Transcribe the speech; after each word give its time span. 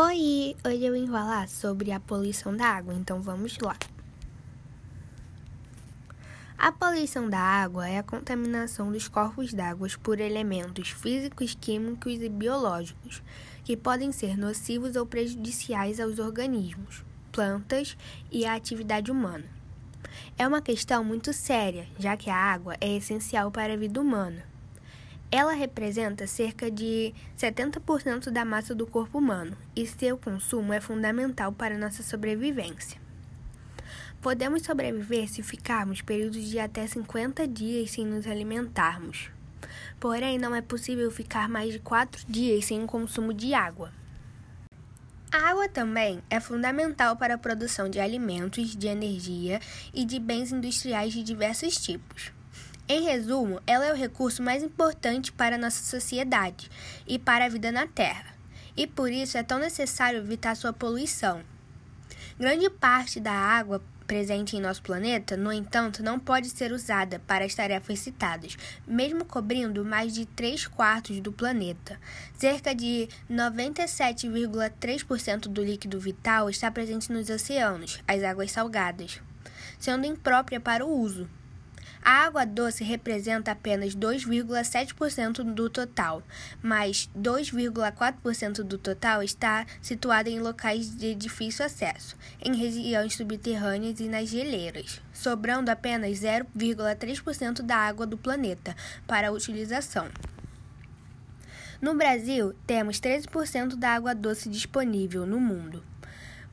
Oi! 0.00 0.54
Hoje 0.64 0.84
eu 0.84 0.92
vim 0.92 1.08
falar 1.08 1.48
sobre 1.48 1.90
a 1.90 1.98
poluição 1.98 2.56
da 2.56 2.66
água, 2.66 2.94
então 2.94 3.20
vamos 3.20 3.58
lá. 3.58 3.76
A 6.56 6.70
poluição 6.70 7.28
da 7.28 7.40
água 7.40 7.88
é 7.88 7.98
a 7.98 8.02
contaminação 8.04 8.92
dos 8.92 9.08
corpos 9.08 9.52
d'água 9.52 9.88
por 10.00 10.20
elementos 10.20 10.90
físicos, 10.90 11.58
químicos 11.60 12.22
e 12.22 12.28
biológicos 12.28 13.20
que 13.64 13.76
podem 13.76 14.12
ser 14.12 14.38
nocivos 14.38 14.94
ou 14.94 15.04
prejudiciais 15.04 15.98
aos 15.98 16.20
organismos, 16.20 17.04
plantas 17.32 17.96
e 18.30 18.46
à 18.46 18.54
atividade 18.54 19.10
humana. 19.10 19.46
É 20.38 20.46
uma 20.46 20.62
questão 20.62 21.02
muito 21.02 21.32
séria, 21.32 21.88
já 21.98 22.16
que 22.16 22.30
a 22.30 22.36
água 22.36 22.76
é 22.80 22.94
essencial 22.94 23.50
para 23.50 23.72
a 23.72 23.76
vida 23.76 24.00
humana. 24.00 24.44
Ela 25.30 25.52
representa 25.52 26.26
cerca 26.26 26.70
de 26.70 27.12
70% 27.36 28.30
da 28.30 28.46
massa 28.46 28.74
do 28.74 28.86
corpo 28.86 29.18
humano 29.18 29.54
e 29.76 29.86
seu 29.86 30.16
consumo 30.16 30.72
é 30.72 30.80
fundamental 30.80 31.52
para 31.52 31.76
nossa 31.76 32.02
sobrevivência. 32.02 32.98
Podemos 34.22 34.62
sobreviver 34.62 35.28
se 35.28 35.42
ficarmos 35.42 36.00
períodos 36.00 36.48
de 36.48 36.58
até 36.58 36.86
50 36.86 37.46
dias 37.46 37.90
sem 37.90 38.06
nos 38.06 38.26
alimentarmos. 38.26 39.30
Porém, 40.00 40.38
não 40.38 40.54
é 40.54 40.62
possível 40.62 41.10
ficar 41.10 41.46
mais 41.46 41.74
de 41.74 41.78
4 41.78 42.24
dias 42.26 42.64
sem 42.64 42.82
o 42.82 42.86
consumo 42.86 43.34
de 43.34 43.52
água. 43.52 43.92
A 45.30 45.50
água 45.50 45.68
também 45.68 46.22
é 46.30 46.40
fundamental 46.40 47.16
para 47.16 47.34
a 47.34 47.38
produção 47.38 47.90
de 47.90 48.00
alimentos, 48.00 48.74
de 48.74 48.86
energia 48.86 49.60
e 49.92 50.06
de 50.06 50.18
bens 50.18 50.52
industriais 50.52 51.12
de 51.12 51.22
diversos 51.22 51.76
tipos. 51.76 52.32
Em 52.90 53.02
resumo, 53.02 53.60
ela 53.66 53.84
é 53.84 53.92
o 53.92 53.96
recurso 53.96 54.42
mais 54.42 54.62
importante 54.62 55.30
para 55.30 55.56
a 55.56 55.58
nossa 55.58 55.84
sociedade 55.84 56.70
e 57.06 57.18
para 57.18 57.44
a 57.44 57.48
vida 57.48 57.70
na 57.70 57.86
Terra, 57.86 58.34
e 58.74 58.86
por 58.86 59.12
isso 59.12 59.36
é 59.36 59.42
tão 59.42 59.58
necessário 59.58 60.20
evitar 60.20 60.56
sua 60.56 60.72
poluição. 60.72 61.42
Grande 62.38 62.70
parte 62.70 63.20
da 63.20 63.32
água 63.32 63.82
presente 64.06 64.56
em 64.56 64.60
nosso 64.60 64.80
planeta, 64.80 65.36
no 65.36 65.52
entanto, 65.52 66.02
não 66.02 66.18
pode 66.18 66.48
ser 66.48 66.72
usada 66.72 67.18
para 67.26 67.44
as 67.44 67.54
tarefas 67.54 67.98
citadas, 67.98 68.56
mesmo 68.86 69.26
cobrindo 69.26 69.84
mais 69.84 70.14
de 70.14 70.24
3 70.24 70.66
quartos 70.66 71.20
do 71.20 71.30
planeta. 71.30 72.00
Cerca 72.38 72.74
de 72.74 73.06
97,3% 73.30 75.48
do 75.48 75.62
líquido 75.62 76.00
vital 76.00 76.48
está 76.48 76.70
presente 76.70 77.12
nos 77.12 77.28
oceanos, 77.28 78.00
as 78.08 78.22
águas 78.22 78.50
salgadas, 78.50 79.20
sendo 79.78 80.06
imprópria 80.06 80.58
para 80.58 80.86
o 80.86 80.98
uso. 80.98 81.28
A 82.02 82.24
água 82.24 82.46
doce 82.46 82.84
representa 82.84 83.52
apenas 83.52 83.94
2,7% 83.94 85.42
do 85.42 85.68
total, 85.68 86.22
mas 86.62 87.08
2,4% 87.16 88.62
do 88.62 88.78
total 88.78 89.22
está 89.22 89.66
situada 89.82 90.30
em 90.30 90.40
locais 90.40 90.96
de 90.96 91.14
difícil 91.14 91.64
acesso, 91.64 92.16
em 92.40 92.54
regiões 92.54 93.14
subterrâneas 93.14 94.00
e 94.00 94.08
nas 94.08 94.28
geleiras, 94.28 95.00
sobrando 95.12 95.70
apenas 95.70 96.20
0,3% 96.20 97.62
da 97.62 97.76
água 97.76 98.06
do 98.06 98.16
planeta 98.16 98.74
para 99.06 99.32
utilização. 99.32 100.08
No 101.80 101.94
Brasil, 101.94 102.54
temos 102.66 103.00
13% 103.00 103.76
da 103.76 103.90
água 103.90 104.14
doce 104.14 104.48
disponível 104.48 105.24
no 105.24 105.38
mundo 105.38 105.82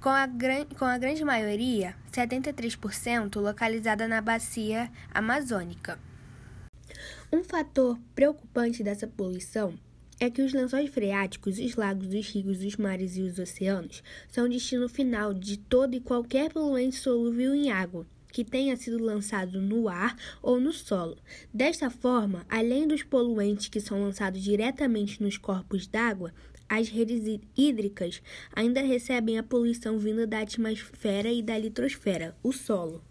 com 0.06 0.11
a, 0.11 0.30
com 0.78 0.86
a 0.86 1.00
grande 1.00 1.25
maioria, 1.25 1.95
73%, 2.11 3.42
localizada 3.42 4.08
na 4.08 4.22
bacia 4.22 4.92
amazônica. 5.12 5.97
Um 7.34 7.44
fator 7.44 8.00
preocupante 8.14 8.84
dessa 8.84 9.08
poluição 9.08 9.73
é 10.20 10.30
que 10.30 10.44
os 10.44 10.53
lençóis 10.53 10.92
freáticos, 10.92 11.58
os 11.58 11.75
lagos, 11.75 12.14
os 12.14 12.30
rios, 12.30 12.64
os 12.64 12.75
mares 12.78 13.17
e 13.17 13.23
os 13.23 13.39
oceanos 13.39 14.03
são 14.30 14.45
o 14.45 14.50
destino 14.50 14.88
final 14.88 15.34
de 15.34 15.58
todo 15.58 15.95
e 15.95 16.00
qualquer 16.00 16.53
poluente 16.53 16.97
solúvel 16.97 17.56
em 17.56 17.72
água 17.72 18.06
que 18.31 18.44
tenha 18.44 18.78
sido 18.78 19.02
lançado 19.02 19.59
no 19.59 19.90
ar 19.90 20.16
ou 20.40 20.59
no 20.59 20.72
solo. 20.72 21.18
Desta 21.52 21.90
forma, 21.90 22.46
além 22.47 22.88
dos 22.88 23.02
poluentes 23.02 23.69
que 23.69 23.79
são 23.79 24.02
lançados 24.02 24.44
diretamente 24.44 25.24
nos 25.24 25.38
corpos 25.38 25.88
d'água, 25.88 26.31
as 26.70 26.90
redes 26.90 27.40
hídricas 27.58 28.22
ainda 28.56 28.81
recebem 28.81 29.38
a 29.38 29.44
poluição 29.44 29.98
vinda 29.98 30.26
da 30.26 30.40
atmosfera 30.40 31.31
e 31.31 31.42
da 31.42 31.58
litrosfera, 31.58 32.36
o 32.44 32.52
solo. 32.52 33.03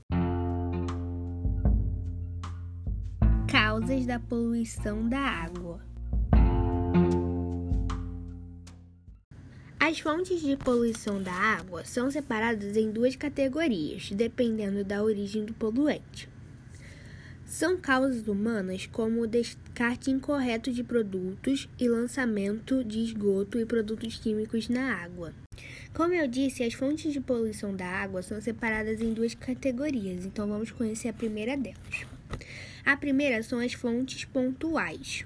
Causas 3.50 4.04
da 4.06 4.18
poluição 4.18 5.08
da 5.08 5.20
água. 5.20 5.80
As 9.78 10.00
fontes 10.00 10.40
de 10.40 10.56
poluição 10.56 11.22
da 11.22 11.32
água 11.32 11.84
são 11.84 12.10
separadas 12.10 12.76
em 12.76 12.90
duas 12.90 13.14
categorias, 13.14 14.10
dependendo 14.10 14.82
da 14.82 15.02
origem 15.02 15.44
do 15.44 15.52
poluente. 15.52 16.33
São 17.46 17.76
causas 17.76 18.26
humanas 18.26 18.86
como 18.86 19.20
o 19.20 19.26
descarte 19.26 20.10
incorreto 20.10 20.72
de 20.72 20.82
produtos 20.82 21.68
e 21.78 21.86
lançamento 21.86 22.82
de 22.82 23.00
esgoto 23.00 23.60
e 23.60 23.66
produtos 23.66 24.18
químicos 24.18 24.68
na 24.68 24.94
água. 24.94 25.32
Como 25.92 26.14
eu 26.14 26.26
disse, 26.26 26.64
as 26.64 26.72
fontes 26.72 27.12
de 27.12 27.20
poluição 27.20 27.76
da 27.76 27.86
água 27.86 28.22
são 28.22 28.40
separadas 28.40 29.00
em 29.00 29.12
duas 29.12 29.34
categorias, 29.34 30.24
então 30.24 30.48
vamos 30.48 30.72
conhecer 30.72 31.08
a 31.08 31.12
primeira 31.12 31.56
delas. 31.56 32.06
A 32.84 32.96
primeira 32.96 33.42
são 33.42 33.60
as 33.60 33.74
fontes 33.74 34.24
pontuais. 34.24 35.24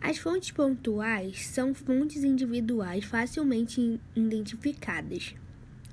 As 0.00 0.18
fontes 0.18 0.50
pontuais 0.50 1.46
são 1.46 1.74
fontes 1.74 2.24
individuais 2.24 3.04
facilmente 3.04 4.00
identificadas 4.16 5.34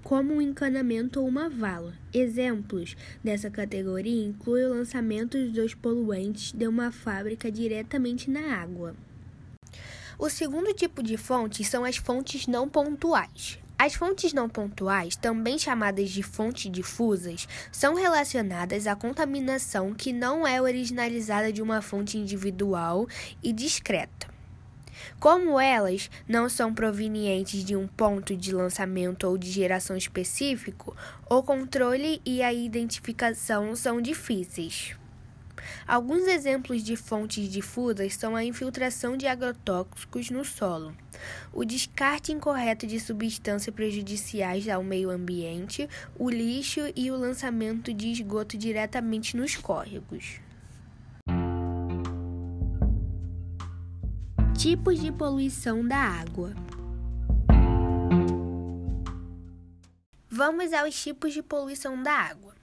como 0.03 0.34
um 0.34 0.41
encanamento 0.41 1.22
ou 1.22 1.28
uma 1.28 1.50
vala. 1.50 1.94
Exemplos 2.13 2.95
dessa 3.23 3.50
categoria 3.50 4.25
incluem 4.25 4.66
o 4.66 4.73
lançamento 4.75 5.38
dos 5.50 5.73
poluentes 5.73 6.51
de 6.51 6.67
uma 6.67 6.91
fábrica 6.91 7.51
diretamente 7.51 8.29
na 8.29 8.56
água. 8.56 8.95
O 10.17 10.29
segundo 10.29 10.73
tipo 10.73 11.01
de 11.01 11.17
fontes 11.17 11.67
são 11.67 11.84
as 11.84 11.97
fontes 11.97 12.45
não 12.47 12.69
pontuais. 12.69 13.57
As 13.84 13.95
fontes 13.95 14.31
não 14.31 14.47
pontuais, 14.47 15.16
também 15.16 15.57
chamadas 15.57 16.11
de 16.11 16.22
fontes 16.22 16.72
difusas, 16.72 17.47
são 17.72 17.95
relacionadas 17.95 18.85
à 18.85 18.95
contaminação 18.95 19.91
que 19.95 20.13
não 20.13 20.45
é 20.45 20.61
originalizada 20.61 21.51
de 21.51 21.63
uma 21.63 21.81
fonte 21.81 22.16
individual 22.16 23.07
e 23.41 23.51
discreta. 23.51 24.30
Como 25.19 25.59
elas 25.59 26.09
não 26.28 26.50
são 26.50 26.73
provenientes 26.73 27.63
de 27.63 27.75
um 27.75 27.88
ponto 27.88 28.35
de 28.35 28.53
lançamento 28.53 29.28
ou 29.28 29.38
de 29.38 29.50
geração 29.50 29.95
específico, 29.95 30.95
o 31.29 31.44
controle 31.44 32.22
e 32.25 32.41
a 32.41 32.53
identificação 32.53 33.75
são 33.75 34.01
difíceis. 34.01 34.95
Alguns 35.88 36.28
exemplos 36.28 36.84
de 36.84 36.95
fontes 36.95 37.50
difusas 37.50 38.16
são 38.16 38.35
a 38.35 38.44
infiltração 38.44 39.16
de 39.16 39.28
agrotóxicos 39.28 40.29
no 40.29 40.44
solo, 40.44 40.95
o 41.53 41.63
descarte 41.63 42.31
incorreto 42.31 42.88
de 42.88 43.00
substâncias 43.00 43.73
prejudiciais 43.73 44.67
ao 44.67 44.84
meio 44.84 45.09
ambiente, 45.09 45.88
o 46.17 46.29
lixo 46.29 46.81
e 46.95 47.11
o 47.11 47.16
lançamento 47.16 47.94
de 47.94 48.11
esgoto 48.11 48.57
diretamente 48.57 49.38
nos 49.38 49.56
córregos. 49.56 50.40
Tipos 54.61 54.99
de 54.99 55.11
poluição 55.11 55.83
da 55.83 55.97
água. 55.97 56.53
Vamos 60.29 60.72
aos 60.72 61.01
tipos 61.01 61.33
de 61.33 61.41
poluição 61.41 62.03
da 62.03 62.13
água. 62.13 62.53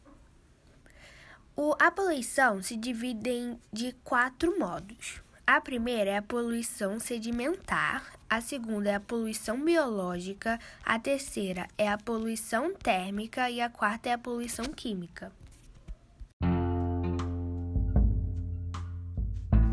O, 1.56 1.74
a 1.76 1.90
poluição 1.90 2.62
se 2.62 2.76
divide 2.76 3.30
em, 3.30 3.58
de 3.72 3.90
quatro 4.04 4.56
modos. 4.60 5.20
A 5.44 5.60
primeira 5.60 6.10
é 6.10 6.18
a 6.18 6.22
poluição 6.22 7.00
sedimentar, 7.00 8.12
a 8.30 8.40
segunda 8.40 8.90
é 8.90 8.94
a 8.94 9.00
poluição 9.00 9.60
biológica, 9.60 10.60
a 10.84 11.00
terceira 11.00 11.66
é 11.76 11.88
a 11.88 11.98
poluição 11.98 12.72
térmica 12.74 13.50
e 13.50 13.60
a 13.60 13.68
quarta 13.68 14.08
é 14.08 14.12
a 14.12 14.18
poluição 14.18 14.66
química. 14.66 15.32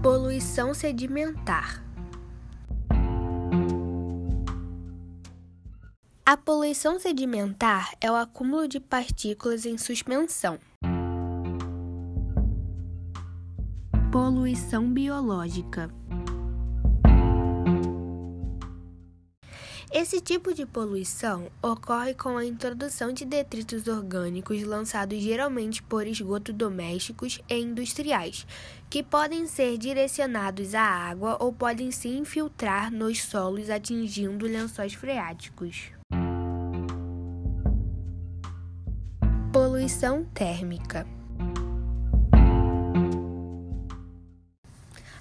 Poluição 0.02 0.74
sedimentar 0.74 1.85
A 6.28 6.36
poluição 6.36 7.00
sedimentar 7.00 7.94
é 8.02 8.12
o 8.12 8.16
acúmulo 8.16 8.68
de 8.68 8.80
partículas 8.80 9.64
em 9.64 9.78
suspensão. 9.78 10.58
Poluição 14.12 14.92
biológica 14.92 15.94
Esse 19.98 20.20
tipo 20.20 20.54
de 20.54 20.66
poluição 20.66 21.50
ocorre 21.62 22.14
com 22.14 22.36
a 22.36 22.44
introdução 22.44 23.14
de 23.14 23.24
detritos 23.24 23.88
orgânicos 23.88 24.62
lançados 24.62 25.24
geralmente 25.24 25.82
por 25.82 26.06
esgotos 26.06 26.54
domésticos 26.54 27.40
e 27.50 27.58
industriais, 27.58 28.46
que 28.90 29.02
podem 29.02 29.48
ser 29.48 29.78
direcionados 29.78 30.76
à 30.76 30.82
água 30.82 31.38
ou 31.40 31.54
podem 31.54 31.92
se 31.92 32.10
infiltrar 32.10 32.92
nos 32.92 33.24
solos 33.24 33.70
atingindo 33.70 34.46
lençóis 34.46 34.94
freáticos. 34.94 35.94
Poluição 39.54 40.26
térmica. 40.26 41.15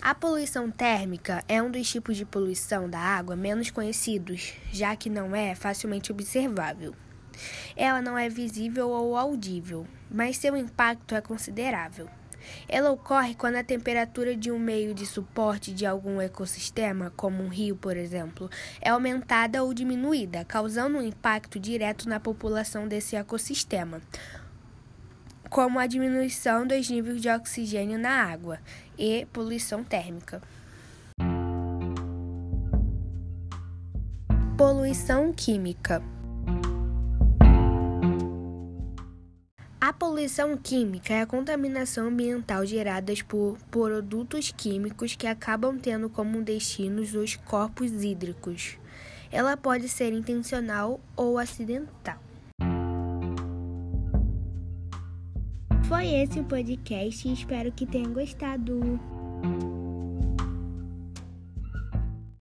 A 0.05 0.15
poluição 0.15 0.71
térmica 0.71 1.43
é 1.49 1.63
um 1.63 1.71
dos 1.71 1.91
tipos 1.91 2.19
de 2.19 2.27
poluição 2.27 2.91
da 2.91 2.99
água 2.99 3.35
menos 3.35 3.71
conhecidos, 3.71 4.53
já 4.71 4.95
que 4.95 5.09
não 5.09 5.35
é 5.35 5.55
facilmente 5.55 6.13
observável. 6.13 6.95
Ela 7.75 8.03
não 8.03 8.19
é 8.19 8.29
visível 8.29 8.91
ou 8.91 9.17
audível, 9.17 9.87
mas 10.11 10.37
seu 10.37 10.55
impacto 10.59 11.15
é 11.15 11.23
considerável. 11.23 12.07
Ela 12.69 12.91
ocorre 12.91 13.35
quando 13.35 13.57
a 13.57 13.65
temperatura 13.65 14.37
de 14.37 14.51
um 14.51 14.59
meio 14.59 14.93
de 14.93 15.07
suporte 15.07 15.73
de 15.73 15.87
algum 15.87 16.21
ecossistema, 16.21 17.11
como 17.17 17.43
um 17.43 17.49
rio, 17.49 17.75
por 17.75 17.97
exemplo, 17.97 18.51
é 18.83 18.91
aumentada 18.91 19.65
ou 19.65 19.73
diminuída, 19.73 20.45
causando 20.45 20.99
um 20.99 21.03
impacto 21.03 21.59
direto 21.59 22.11
na 22.11 22.21
população 22.21 22.87
desse 22.87 23.17
ecossistema 23.17 24.03
como 25.51 25.79
a 25.79 25.87
diminuição 25.87 26.67
dos 26.67 26.89
níveis 26.89 27.21
de 27.21 27.29
oxigênio 27.29 27.99
na 27.99 28.11
água 28.11 28.59
e 28.99 29.27
poluição 29.33 29.85
térmica. 29.85 30.43
Poluição 34.57 35.33
química. 35.33 36.03
A 39.81 39.93
poluição 39.93 40.57
química 40.57 41.13
é 41.13 41.21
a 41.21 41.27
contaminação 41.27 42.07
ambiental 42.07 42.65
gerada 42.65 43.13
por 43.29 43.59
produtos 43.71 44.51
químicos 44.51 45.15
que 45.15 45.27
acabam 45.27 45.79
tendo 45.79 46.09
como 46.09 46.41
destinos 46.41 47.15
os 47.15 47.37
corpos 47.37 48.03
hídricos. 48.03 48.79
Ela 49.31 49.59
pode 49.59 49.89
ser 49.89 50.15
intencional 50.15 50.99
ou 51.15 51.39
acidental. 51.39 52.19
Foi 55.95 56.13
esse 56.13 56.41
o 56.41 56.45
podcast 56.45 57.29
e 57.29 57.33
espero 57.33 57.71
que 57.71 57.87
tenham 57.87 58.13
gostado. 58.13 58.99